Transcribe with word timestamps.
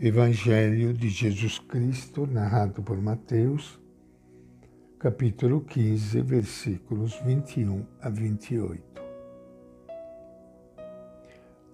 Evangelho 0.00 0.92
de 0.92 1.08
Jesus 1.08 1.60
Cristo, 1.60 2.26
narrado 2.26 2.82
por 2.82 3.00
Mateus, 3.00 3.80
capítulo 4.98 5.60
15, 5.60 6.20
versículos 6.20 7.14
21 7.24 7.86
a 8.00 8.10
28. 8.10 8.82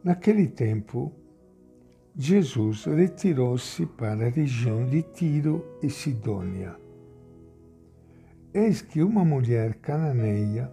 Naquele 0.05 0.49
tempo, 0.49 1.11
Jesus 2.15 2.85
retirou-se 2.85 3.87
para 3.87 4.27
a 4.27 4.29
região 4.29 4.85
de 4.85 5.01
Tiro 5.03 5.79
e 5.83 5.89
Sidônia. 5.89 6.77
Eis 8.53 8.83
que 8.83 9.03
uma 9.03 9.25
mulher 9.25 9.77
cananeia, 9.77 10.71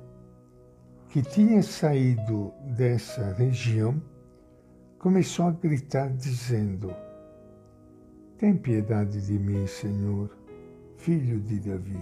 que 1.07 1.21
tinha 1.21 1.63
saído 1.63 2.51
dessa 2.75 3.31
região, 3.31 4.01
começou 4.99 5.45
a 5.47 5.51
gritar, 5.51 6.09
dizendo: 6.09 6.93
tem 8.37 8.55
piedade 8.55 9.25
de 9.25 9.33
mim, 9.33 9.65
Senhor, 9.65 10.29
filho 10.97 11.39
de 11.39 11.59
Davi. 11.59 11.99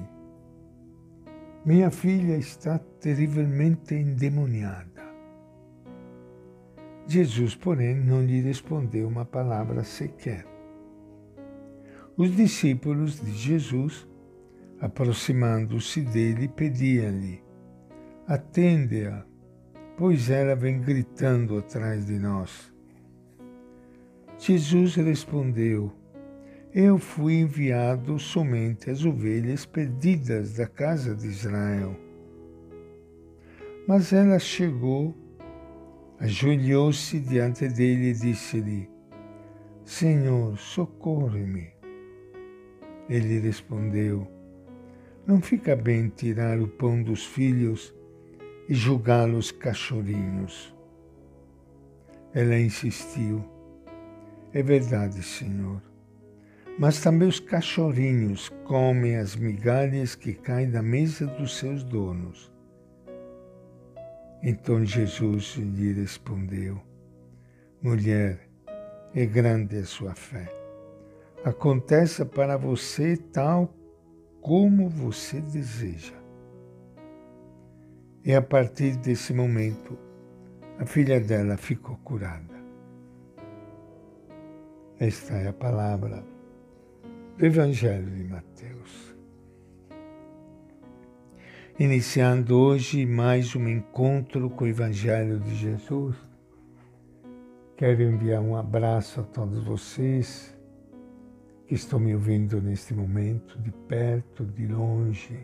Minha 1.65 1.89
filha 1.89 2.37
está 2.37 2.77
terrivelmente 2.99 3.95
endemoniada. 3.95 5.03
Jesus, 7.07 7.55
porém, 7.55 7.95
não 7.95 8.21
lhe 8.21 8.41
respondeu 8.41 9.07
uma 9.07 9.23
palavra 9.23 9.83
sequer. 9.83 10.45
Os 12.17 12.35
discípulos 12.35 13.19
de 13.21 13.31
Jesus, 13.31 14.07
aproximando-se 14.79 16.01
dele, 16.01 16.47
pediam-lhe: 16.47 17.43
Atende-a, 18.27 19.23
pois 19.95 20.29
ela 20.29 20.55
vem 20.55 20.81
gritando 20.81 21.57
atrás 21.57 22.05
de 22.05 22.19
nós. 22.19 22.73
Jesus 24.37 24.95
respondeu: 24.95 26.04
eu 26.77 26.97
fui 26.97 27.35
enviado 27.35 28.19
somente 28.19 28.89
às 28.89 29.05
ovelhas 29.05 29.65
perdidas 29.65 30.55
da 30.55 30.67
casa 30.67 31.15
de 31.15 31.25
Israel. 31.25 31.95
Mas 33.87 34.11
ela 34.11 34.37
chegou, 34.37 35.15
ajoelhou-se 36.19 37.17
diante 37.21 37.69
dele 37.69 38.09
e 38.09 38.13
disse-lhe: 38.13 38.89
Senhor, 39.85 40.57
socorre-me. 40.57 41.71
Ele 43.07 43.39
respondeu: 43.39 44.27
Não 45.25 45.41
fica 45.41 45.77
bem 45.77 46.09
tirar 46.09 46.59
o 46.59 46.67
pão 46.67 47.01
dos 47.01 47.25
filhos 47.25 47.95
e 48.67 48.73
julgá-los 48.73 49.49
cachorrinhos. 49.49 50.75
Ela 52.33 52.59
insistiu: 52.59 53.41
É 54.51 54.61
verdade, 54.61 55.23
Senhor 55.23 55.94
mas 56.77 57.01
também 57.01 57.27
os 57.27 57.39
cachorrinhos 57.39 58.49
comem 58.65 59.15
as 59.15 59.35
migalhas 59.35 60.13
que 60.13 60.33
caem 60.33 60.69
da 60.69 60.81
mesa 60.81 61.25
dos 61.25 61.57
seus 61.57 61.83
donos. 61.83 62.51
Então 64.43 64.85
Jesus 64.85 65.55
lhe 65.55 65.93
respondeu: 65.93 66.81
Mulher, 67.81 68.49
é 69.13 69.25
grande 69.25 69.77
a 69.77 69.85
sua 69.85 70.13
fé. 70.13 70.51
Aconteça 71.43 72.25
para 72.25 72.57
você 72.57 73.15
tal 73.15 73.73
como 74.41 74.89
você 74.89 75.39
deseja. 75.39 76.13
E 78.23 78.33
a 78.33 78.41
partir 78.41 78.97
desse 78.97 79.33
momento, 79.33 79.97
a 80.79 80.85
filha 80.85 81.19
dela 81.19 81.55
ficou 81.55 81.95
curada. 81.97 82.55
Esta 84.99 85.35
é 85.35 85.47
a 85.47 85.53
palavra 85.53 86.34
do 87.37 87.45
Evangelho 87.45 88.09
de 88.11 88.23
Mateus. 88.23 89.13
Iniciando 91.77 92.57
hoje 92.57 93.05
mais 93.05 93.53
um 93.57 93.67
encontro 93.67 94.49
com 94.49 94.63
o 94.63 94.67
Evangelho 94.67 95.37
de 95.41 95.53
Jesus, 95.53 96.15
quero 97.75 98.01
enviar 98.03 98.41
um 98.41 98.55
abraço 98.55 99.19
a 99.19 99.23
todos 99.23 99.65
vocês 99.65 100.57
que 101.67 101.75
estão 101.75 101.99
me 101.99 102.13
ouvindo 102.13 102.61
neste 102.61 102.93
momento, 102.93 103.59
de 103.59 103.71
perto, 103.71 104.45
de 104.45 104.67
longe, 104.67 105.37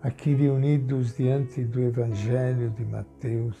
aqui 0.00 0.34
reunidos 0.34 1.16
diante 1.16 1.64
do 1.64 1.80
Evangelho 1.80 2.70
de 2.70 2.84
Mateus, 2.84 3.56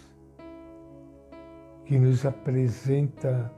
que 1.84 1.98
nos 1.98 2.24
apresenta 2.24 3.52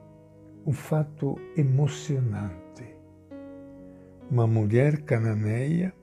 um 0.64 0.72
fato 0.72 1.38
emocionante 1.54 2.63
uma 4.30 4.46
mulher 4.46 5.02
cananeia 5.02 5.94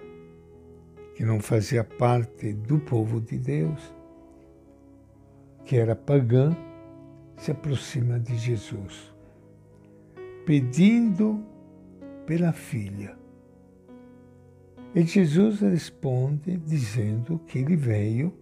que 1.16 1.26
não 1.26 1.40
fazia 1.40 1.84
parte 1.84 2.54
do 2.54 2.80
povo 2.80 3.20
de 3.20 3.38
Deus, 3.38 3.94
que 5.66 5.78
era 5.78 5.96
pagã, 5.96 6.56
se 7.38 7.52
aproxima 7.52 8.20
de 8.20 8.38
Jesus, 8.38 9.14
pedindo 10.46 11.44
pela 12.26 12.54
filha. 12.54 13.18
E 14.94 15.04
Jesus 15.04 15.62
responde 15.62 16.58
dizendo 16.58 17.40
que 17.48 17.60
ele 17.60 17.76
veio 17.76 18.34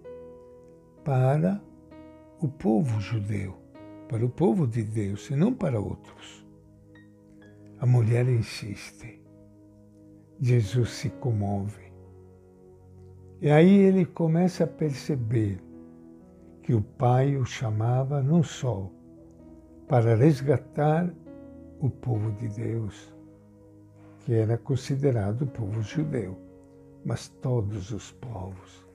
para 1.03 1.61
o 2.39 2.47
povo 2.47 2.99
judeu, 2.99 3.57
para 4.07 4.25
o 4.25 4.29
povo 4.29 4.65
de 4.65 4.83
Deus 4.83 5.29
e 5.29 5.35
não 5.35 5.53
para 5.53 5.79
outros. 5.79 6.45
A 7.79 7.85
mulher 7.85 8.27
insiste. 8.27 9.18
Jesus 10.41 10.89
se 10.91 11.09
comove. 11.09 11.91
E 13.41 13.49
aí 13.49 13.79
ele 13.79 14.05
começa 14.05 14.63
a 14.63 14.67
perceber 14.67 15.61
que 16.63 16.73
o 16.73 16.81
Pai 16.81 17.35
o 17.35 17.45
chamava 17.45 18.21
não 18.21 18.43
só 18.43 18.89
para 19.87 20.15
resgatar 20.15 21.11
o 21.79 21.89
povo 21.89 22.31
de 22.33 22.47
Deus, 22.49 23.13
que 24.19 24.33
era 24.33 24.57
considerado 24.57 25.43
o 25.43 25.47
povo 25.47 25.81
judeu, 25.81 26.37
mas 27.03 27.29
todos 27.41 27.91
os 27.91 28.11
povos. 28.11 28.85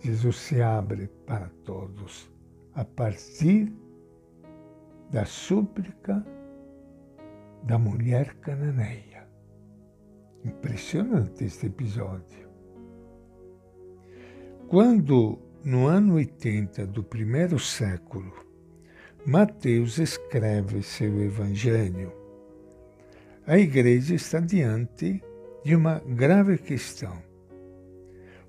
Jesus 0.00 0.36
se 0.36 0.62
abre 0.62 1.08
para 1.26 1.50
todos 1.64 2.30
a 2.74 2.84
partir 2.84 3.72
da 5.10 5.24
súplica 5.24 6.24
da 7.62 7.78
mulher 7.78 8.34
cananeia. 8.36 9.15
Impressionante 10.46 11.44
este 11.44 11.66
episódio. 11.66 12.48
Quando, 14.68 15.40
no 15.64 15.88
ano 15.88 16.14
80 16.14 16.86
do 16.86 17.02
primeiro 17.02 17.58
século, 17.58 18.32
Mateus 19.26 19.98
escreve 19.98 20.84
seu 20.84 21.20
Evangelho, 21.20 22.12
a 23.44 23.58
igreja 23.58 24.14
está 24.14 24.38
diante 24.38 25.20
de 25.64 25.74
uma 25.74 25.98
grave 25.98 26.58
questão. 26.58 27.20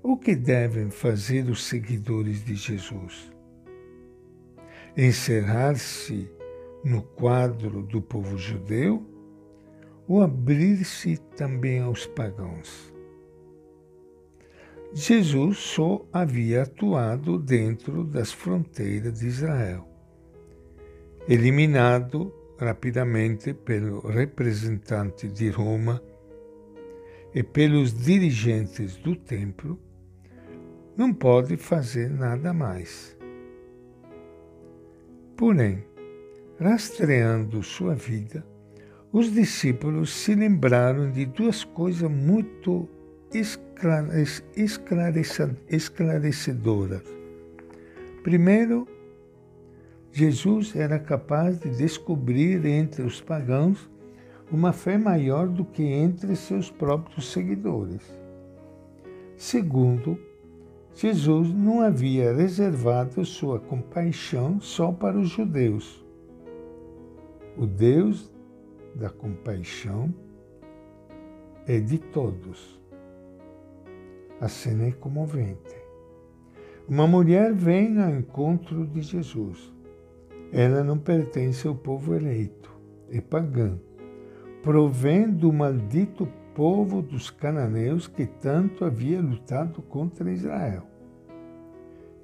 O 0.00 0.16
que 0.16 0.36
devem 0.36 0.90
fazer 0.90 1.50
os 1.50 1.64
seguidores 1.64 2.44
de 2.44 2.54
Jesus? 2.54 3.32
Encerrar-se 4.96 6.30
no 6.84 7.02
quadro 7.02 7.82
do 7.82 8.00
povo 8.00 8.38
judeu 8.38 9.17
o 10.08 10.22
abrir-se 10.22 11.18
também 11.36 11.80
aos 11.80 12.06
pagãos. 12.06 12.92
Jesus 14.94 15.58
só 15.58 16.02
havia 16.10 16.62
atuado 16.62 17.38
dentro 17.38 18.04
das 18.04 18.32
fronteiras 18.32 19.20
de 19.20 19.26
Israel, 19.26 19.86
eliminado 21.28 22.32
rapidamente 22.58 23.52
pelo 23.52 24.00
representante 24.00 25.28
de 25.28 25.50
Roma 25.50 26.02
e 27.34 27.42
pelos 27.42 27.92
dirigentes 27.92 28.96
do 28.96 29.14
templo, 29.14 29.78
não 30.96 31.12
pode 31.12 31.58
fazer 31.58 32.08
nada 32.08 32.54
mais. 32.54 33.16
Porém, 35.36 35.84
rastreando 36.58 37.62
sua 37.62 37.94
vida, 37.94 38.44
os 39.12 39.32
discípulos 39.32 40.10
se 40.10 40.34
lembraram 40.34 41.10
de 41.10 41.24
duas 41.24 41.64
coisas 41.64 42.10
muito 42.10 42.88
esclarecedoras. 45.66 47.02
Primeiro, 48.22 48.86
Jesus 50.12 50.76
era 50.76 50.98
capaz 50.98 51.58
de 51.60 51.70
descobrir 51.70 52.66
entre 52.66 53.02
os 53.02 53.20
pagãos 53.20 53.90
uma 54.50 54.72
fé 54.72 54.98
maior 54.98 55.46
do 55.48 55.64
que 55.64 55.82
entre 55.84 56.34
seus 56.36 56.70
próprios 56.70 57.30
seguidores. 57.32 58.02
Segundo, 59.36 60.18
Jesus 60.94 61.52
não 61.52 61.80
havia 61.80 62.34
reservado 62.34 63.24
sua 63.24 63.60
compaixão 63.60 64.60
só 64.60 64.90
para 64.90 65.18
os 65.18 65.28
judeus. 65.28 66.04
O 67.56 67.66
Deus 67.66 68.32
da 68.98 69.08
compaixão 69.08 70.12
é 71.66 71.78
de 71.78 71.98
todos. 71.98 72.78
A 74.40 74.48
cena 74.48 74.86
é 74.86 74.92
comovente. 74.92 75.76
Uma 76.88 77.06
mulher 77.06 77.52
vem 77.54 78.00
ao 78.02 78.10
encontro 78.10 78.86
de 78.86 79.02
Jesus. 79.02 79.72
Ela 80.52 80.82
não 80.82 80.98
pertence 80.98 81.68
ao 81.68 81.74
povo 81.74 82.14
eleito, 82.14 82.74
é 83.10 83.20
pagã, 83.20 83.78
provém 84.62 85.30
do 85.30 85.52
maldito 85.52 86.26
povo 86.54 87.02
dos 87.02 87.30
cananeus 87.30 88.08
que 88.08 88.26
tanto 88.26 88.84
havia 88.84 89.20
lutado 89.20 89.82
contra 89.82 90.32
Israel. 90.32 90.84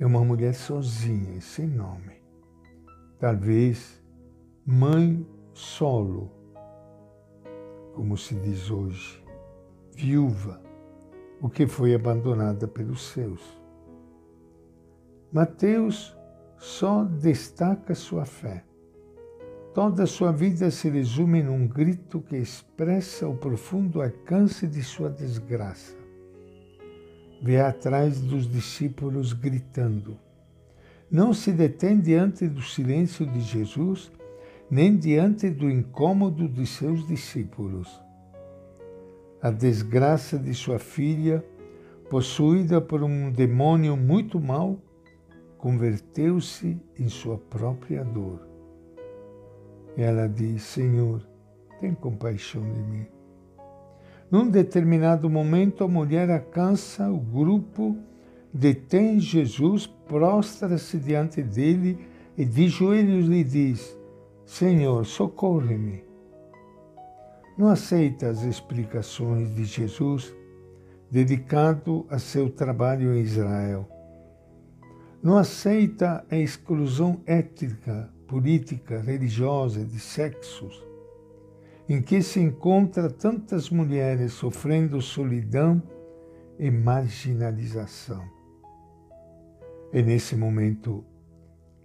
É 0.00 0.06
uma 0.06 0.24
mulher 0.24 0.54
sozinha 0.54 1.36
e 1.36 1.40
sem 1.40 1.68
nome. 1.68 2.14
Talvez 3.20 4.02
mãe 4.66 5.24
solo, 5.52 6.32
como 7.94 8.16
se 8.16 8.34
diz 8.34 8.70
hoje, 8.70 9.22
viúva, 9.94 10.60
o 11.40 11.48
que 11.48 11.66
foi 11.66 11.94
abandonada 11.94 12.66
pelos 12.66 13.02
seus. 13.08 13.40
Mateus 15.32 16.16
só 16.58 17.04
destaca 17.04 17.94
sua 17.94 18.24
fé. 18.24 18.64
Toda 19.72 20.06
sua 20.06 20.32
vida 20.32 20.70
se 20.70 20.88
resume 20.88 21.42
num 21.42 21.66
grito 21.66 22.20
que 22.20 22.36
expressa 22.36 23.28
o 23.28 23.36
profundo 23.36 24.00
alcance 24.00 24.66
de 24.66 24.82
sua 24.82 25.10
desgraça. 25.10 25.96
Vê 27.42 27.60
atrás 27.60 28.20
dos 28.20 28.50
discípulos 28.50 29.32
gritando. 29.32 30.16
Não 31.10 31.34
se 31.34 31.52
detém 31.52 32.00
diante 32.00 32.48
do 32.48 32.62
silêncio 32.62 33.26
de 33.26 33.40
Jesus, 33.40 34.10
nem 34.70 34.96
diante 34.96 35.50
do 35.50 35.70
incômodo 35.70 36.48
de 36.48 36.66
seus 36.66 37.06
discípulos. 37.06 38.02
A 39.40 39.50
desgraça 39.50 40.38
de 40.38 40.54
sua 40.54 40.78
filha, 40.78 41.44
possuída 42.08 42.80
por 42.80 43.02
um 43.02 43.30
demônio 43.30 43.96
muito 43.96 44.40
mau, 44.40 44.78
converteu-se 45.58 46.80
em 46.98 47.08
sua 47.08 47.38
própria 47.38 48.04
dor. 48.04 48.46
Ela 49.96 50.26
diz: 50.28 50.62
Senhor, 50.62 51.26
tem 51.80 51.94
compaixão 51.94 52.62
de 52.62 52.82
mim. 52.82 53.06
Num 54.30 54.48
determinado 54.48 55.28
momento, 55.28 55.84
a 55.84 55.88
mulher 55.88 56.30
alcança 56.30 57.10
o 57.10 57.18
grupo, 57.18 57.96
detém 58.52 59.20
Jesus, 59.20 59.86
prostra-se 59.86 60.98
diante 60.98 61.42
dele 61.42 61.98
e 62.36 62.44
de 62.44 62.68
joelhos 62.68 63.26
lhe 63.26 63.44
diz: 63.44 63.96
Senhor, 64.54 65.04
socorre-me. 65.04 66.04
Não 67.58 67.68
aceita 67.68 68.28
as 68.28 68.42
explicações 68.42 69.54
de 69.54 69.64
Jesus 69.64 70.34
dedicado 71.10 72.06
a 72.08 72.18
seu 72.18 72.50
trabalho 72.50 73.14
em 73.14 73.20
Israel 73.20 73.88
não 75.24 75.38
aceita 75.38 76.22
a 76.30 76.36
exclusão 76.36 77.18
étnica, 77.24 78.12
política, 78.28 79.00
religiosa 79.00 79.82
de 79.82 79.98
sexos, 79.98 80.86
em 81.88 82.02
que 82.02 82.20
se 82.20 82.40
encontra 82.40 83.08
tantas 83.08 83.70
mulheres 83.70 84.34
sofrendo 84.34 85.00
solidão 85.00 85.82
e 86.58 86.70
marginalização. 86.70 88.22
É 89.94 90.02
nesse 90.02 90.36
momento 90.36 91.02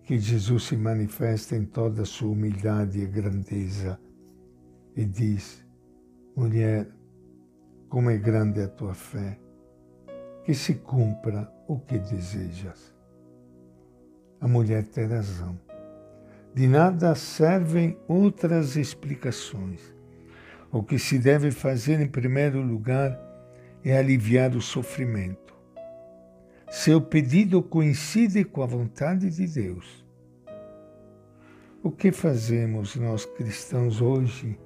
que 0.09 0.17
Jesus 0.17 0.63
se 0.63 0.75
manifesta 0.75 1.55
em 1.55 1.63
toda 1.63 2.01
a 2.01 2.05
sua 2.05 2.31
humildade 2.31 2.99
e 2.99 3.05
grandeza 3.05 3.99
e 4.95 5.05
diz: 5.05 5.63
Mulher, 6.35 6.89
como 7.87 8.09
é 8.09 8.17
grande 8.17 8.59
a 8.59 8.67
tua 8.67 8.95
fé, 8.95 9.39
que 10.43 10.55
se 10.55 10.73
cumpra 10.73 11.47
o 11.67 11.77
que 11.77 11.99
desejas 11.99 12.91
a 14.41 14.47
mulher 14.47 14.83
tem 14.87 15.05
razão. 15.05 15.59
De 16.55 16.65
nada 16.65 17.13
servem 17.13 17.95
outras 18.07 18.75
explicações. 18.75 19.93
O 20.71 20.81
que 20.81 20.97
se 20.97 21.19
deve 21.19 21.51
fazer 21.51 21.99
em 21.99 22.07
primeiro 22.07 22.63
lugar 22.63 23.15
é 23.85 23.95
aliviar 23.95 24.55
o 24.55 24.61
sofrimento. 24.61 25.48
Seu 26.69 27.01
pedido 27.01 27.63
coincide 27.63 28.43
com 28.43 28.61
a 28.61 28.67
vontade 28.67 29.29
de 29.29 29.47
Deus. 29.47 30.05
O 31.81 31.89
que 31.89 32.11
fazemos 32.11 32.95
nós 32.95 33.25
cristãos 33.25 34.01
hoje 34.01 34.59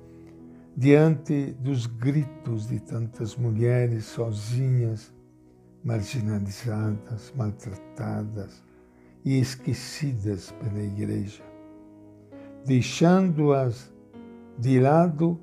diante 0.75 1.53
dos 1.59 1.85
gritos 1.85 2.67
de 2.67 2.81
tantas 2.81 3.37
mulheres 3.37 4.03
sozinhas, 4.05 5.13
marginalizadas, 5.81 7.31
maltratadas, 7.37 8.61
e 9.25 9.39
esquecidas 9.39 10.51
pela 10.51 10.81
Igreja, 10.83 11.41
deixando-as 12.65 13.93
de 14.57 14.79
lado, 14.79 15.39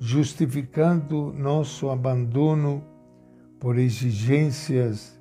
justificando 0.00 1.32
nosso 1.34 1.90
abandono 1.90 2.82
por 3.60 3.78
exigências 3.78 5.15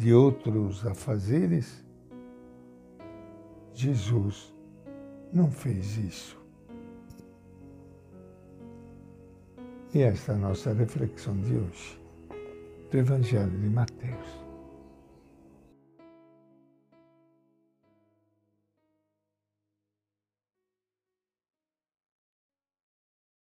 de 0.00 0.14
outros 0.14 0.86
afazeres? 0.86 1.84
Jesus 3.74 4.50
não 5.30 5.50
fez 5.50 5.98
isso. 5.98 6.40
E 9.92 10.00
esta 10.00 10.32
é 10.32 10.34
a 10.36 10.38
nossa 10.38 10.72
reflexão 10.72 11.36
de 11.42 11.54
hoje 11.54 12.00
do 12.90 12.96
Evangelho 12.96 13.50
de 13.50 13.68
Mateus. 13.68 14.49